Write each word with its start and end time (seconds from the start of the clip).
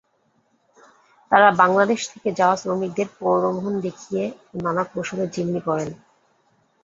তাঁরা 1.31 1.49
বাংলাদেশ 1.61 1.99
থেকে 2.11 2.29
যাওয়া 2.39 2.55
শ্রমিকদের 2.55 3.07
প্রলোভন 3.17 3.73
দেখিয়ে 3.81 4.23
ও 4.47 4.65
নানা 4.65 4.83
কৌশলে 4.91 5.25
জিম্মি 5.33 5.61
করেন। 5.67 5.89